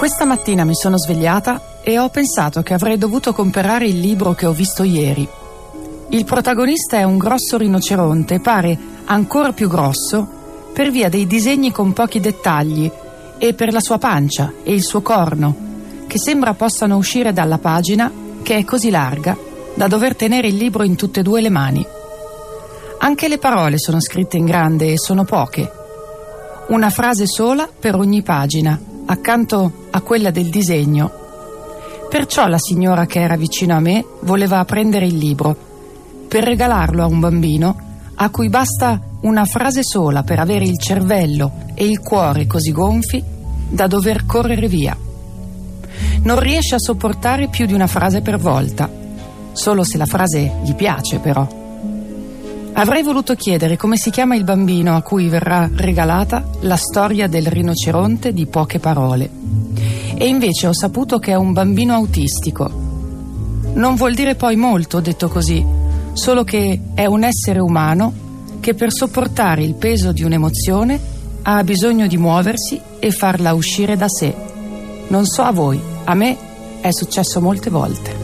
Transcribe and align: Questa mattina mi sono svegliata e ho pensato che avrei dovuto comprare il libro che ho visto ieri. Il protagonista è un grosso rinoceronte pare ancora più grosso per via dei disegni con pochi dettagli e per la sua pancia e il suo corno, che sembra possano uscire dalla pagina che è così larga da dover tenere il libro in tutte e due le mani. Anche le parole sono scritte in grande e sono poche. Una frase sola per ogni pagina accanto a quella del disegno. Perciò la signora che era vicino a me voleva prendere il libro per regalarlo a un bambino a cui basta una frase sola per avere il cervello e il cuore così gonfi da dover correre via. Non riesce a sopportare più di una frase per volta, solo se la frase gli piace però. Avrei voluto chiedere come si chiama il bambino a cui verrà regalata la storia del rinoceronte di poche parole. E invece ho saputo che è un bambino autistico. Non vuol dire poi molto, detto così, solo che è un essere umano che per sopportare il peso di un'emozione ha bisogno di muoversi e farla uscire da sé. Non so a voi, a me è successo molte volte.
Questa 0.00 0.24
mattina 0.24 0.64
mi 0.64 0.74
sono 0.74 0.96
svegliata 0.96 1.82
e 1.82 1.98
ho 1.98 2.08
pensato 2.08 2.62
che 2.62 2.72
avrei 2.72 2.96
dovuto 2.96 3.34
comprare 3.34 3.84
il 3.86 4.00
libro 4.00 4.32
che 4.32 4.46
ho 4.46 4.52
visto 4.52 4.82
ieri. 4.82 5.28
Il 6.08 6.24
protagonista 6.24 6.96
è 6.96 7.02
un 7.02 7.18
grosso 7.18 7.58
rinoceronte 7.58 8.40
pare 8.40 8.78
ancora 9.04 9.52
più 9.52 9.68
grosso 9.68 10.26
per 10.72 10.90
via 10.90 11.10
dei 11.10 11.26
disegni 11.26 11.70
con 11.70 11.92
pochi 11.92 12.18
dettagli 12.18 12.90
e 13.36 13.52
per 13.52 13.74
la 13.74 13.80
sua 13.80 13.98
pancia 13.98 14.54
e 14.62 14.72
il 14.72 14.82
suo 14.82 15.02
corno, 15.02 15.54
che 16.06 16.18
sembra 16.18 16.54
possano 16.54 16.96
uscire 16.96 17.34
dalla 17.34 17.58
pagina 17.58 18.10
che 18.40 18.56
è 18.56 18.64
così 18.64 18.88
larga 18.88 19.36
da 19.74 19.86
dover 19.86 20.16
tenere 20.16 20.48
il 20.48 20.56
libro 20.56 20.82
in 20.82 20.96
tutte 20.96 21.20
e 21.20 21.22
due 21.22 21.42
le 21.42 21.50
mani. 21.50 21.86
Anche 23.00 23.28
le 23.28 23.36
parole 23.36 23.78
sono 23.78 24.00
scritte 24.00 24.38
in 24.38 24.46
grande 24.46 24.92
e 24.92 24.98
sono 24.98 25.24
poche. 25.24 25.70
Una 26.68 26.88
frase 26.88 27.26
sola 27.26 27.68
per 27.68 27.96
ogni 27.96 28.22
pagina 28.22 28.80
accanto 29.04 29.79
a 29.90 30.00
quella 30.00 30.30
del 30.30 30.50
disegno. 30.50 31.10
Perciò 32.08 32.46
la 32.46 32.58
signora 32.58 33.06
che 33.06 33.20
era 33.20 33.36
vicino 33.36 33.74
a 33.74 33.80
me 33.80 34.04
voleva 34.20 34.64
prendere 34.64 35.06
il 35.06 35.16
libro 35.16 35.56
per 36.28 36.44
regalarlo 36.44 37.02
a 37.02 37.06
un 37.06 37.20
bambino 37.20 37.76
a 38.14 38.30
cui 38.30 38.48
basta 38.48 39.00
una 39.22 39.44
frase 39.44 39.82
sola 39.82 40.22
per 40.22 40.38
avere 40.38 40.64
il 40.64 40.78
cervello 40.78 41.52
e 41.74 41.86
il 41.86 42.00
cuore 42.00 42.46
così 42.46 42.72
gonfi 42.72 43.22
da 43.68 43.86
dover 43.86 44.26
correre 44.26 44.68
via. 44.68 44.96
Non 46.22 46.38
riesce 46.38 46.74
a 46.74 46.78
sopportare 46.78 47.48
più 47.48 47.66
di 47.66 47.72
una 47.72 47.86
frase 47.86 48.20
per 48.20 48.38
volta, 48.38 48.90
solo 49.52 49.84
se 49.84 49.96
la 49.96 50.06
frase 50.06 50.60
gli 50.64 50.74
piace 50.74 51.18
però. 51.18 51.46
Avrei 52.72 53.02
voluto 53.02 53.34
chiedere 53.34 53.76
come 53.76 53.96
si 53.96 54.10
chiama 54.10 54.36
il 54.36 54.44
bambino 54.44 54.94
a 54.94 55.02
cui 55.02 55.28
verrà 55.28 55.68
regalata 55.74 56.44
la 56.60 56.76
storia 56.76 57.26
del 57.26 57.46
rinoceronte 57.46 58.32
di 58.32 58.46
poche 58.46 58.78
parole. 58.78 59.28
E 60.22 60.28
invece 60.28 60.66
ho 60.66 60.74
saputo 60.74 61.18
che 61.18 61.30
è 61.30 61.34
un 61.34 61.54
bambino 61.54 61.94
autistico. 61.94 62.70
Non 63.72 63.94
vuol 63.94 64.12
dire 64.12 64.34
poi 64.34 64.54
molto, 64.54 65.00
detto 65.00 65.28
così, 65.28 65.64
solo 66.12 66.44
che 66.44 66.78
è 66.92 67.06
un 67.06 67.24
essere 67.24 67.58
umano 67.58 68.12
che 68.60 68.74
per 68.74 68.92
sopportare 68.92 69.64
il 69.64 69.76
peso 69.76 70.12
di 70.12 70.22
un'emozione 70.22 71.00
ha 71.40 71.64
bisogno 71.64 72.06
di 72.06 72.18
muoversi 72.18 72.78
e 72.98 73.10
farla 73.12 73.54
uscire 73.54 73.96
da 73.96 74.08
sé. 74.10 74.34
Non 75.08 75.24
so 75.24 75.40
a 75.40 75.52
voi, 75.52 75.80
a 76.04 76.12
me 76.12 76.36
è 76.82 76.90
successo 76.92 77.40
molte 77.40 77.70
volte. 77.70 78.18